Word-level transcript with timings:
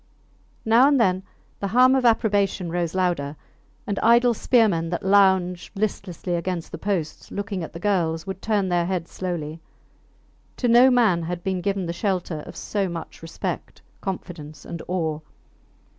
Now 0.65 0.87
and 0.87 0.99
then 0.99 1.21
the 1.59 1.67
hum 1.67 1.93
of 1.93 2.05
approbation 2.05 2.71
rose 2.71 2.95
louder, 2.95 3.35
and 3.85 3.99
idle 3.99 4.33
spearmen 4.33 4.89
that 4.89 5.05
lounged 5.05 5.69
listlessly 5.77 6.33
against 6.33 6.71
the 6.71 6.79
posts, 6.79 7.29
looking 7.29 7.63
at 7.63 7.73
the 7.73 7.79
girls, 7.79 8.25
would 8.25 8.41
turn 8.41 8.69
their 8.69 8.87
heads 8.87 9.11
slowly. 9.11 9.61
To 10.57 10.67
no 10.67 10.89
man 10.89 11.21
had 11.21 11.43
been 11.43 11.61
given 11.61 11.85
the 11.85 11.93
shelter 11.93 12.39
of 12.47 12.55
so 12.55 12.89
much 12.89 13.21
respect, 13.21 13.83
confidence, 14.01 14.65
and 14.65 14.81
awe. 14.87 15.19